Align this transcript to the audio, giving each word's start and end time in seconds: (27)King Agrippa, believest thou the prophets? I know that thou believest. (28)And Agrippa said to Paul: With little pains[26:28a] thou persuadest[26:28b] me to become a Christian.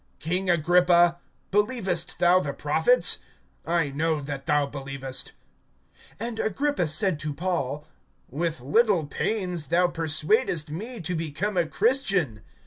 (27)King 0.19 0.51
Agrippa, 0.51 1.19
believest 1.51 2.17
thou 2.17 2.39
the 2.39 2.53
prophets? 2.53 3.19
I 3.67 3.91
know 3.91 4.19
that 4.19 4.47
thou 4.47 4.65
believest. 4.65 5.33
(28)And 6.19 6.43
Agrippa 6.43 6.87
said 6.87 7.19
to 7.19 7.31
Paul: 7.35 7.85
With 8.27 8.61
little 8.61 9.05
pains[26:28a] 9.05 9.69
thou 9.69 9.87
persuadest[26:28b] 9.89 10.69
me 10.71 11.01
to 11.01 11.13
become 11.15 11.55
a 11.55 11.67
Christian. 11.67 12.41